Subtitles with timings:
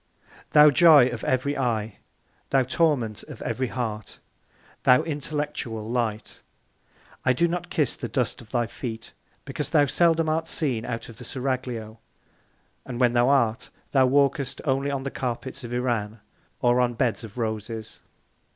[0.53, 1.97] Thou Joy of ev'ry Eye!
[2.49, 4.17] Thou Torment of every Heart!
[4.81, 6.41] Thou Intellectual Light!
[7.23, 9.13] I do not kiss the Dust of thy Feet;
[9.45, 11.99] because thou seldom art seen out of the Seraglio,
[12.83, 16.19] and when thou art, thou walkest only on the Carpets of Iran,
[16.61, 18.01] or on Beds of Roses.